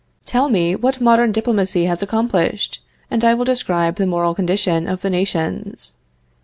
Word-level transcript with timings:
Tell 0.25 0.49
me 0.49 0.75
what 0.75 0.99
modern 0.99 1.31
diplomacy 1.31 1.85
has 1.85 2.01
accomplished, 2.01 2.81
and 3.11 3.23
I 3.23 3.35
will 3.35 3.45
describe 3.45 3.97
the 3.97 4.07
moral 4.07 4.33
condition 4.33 4.87
of 4.87 5.01
the 5.01 5.11
nations. 5.11 5.93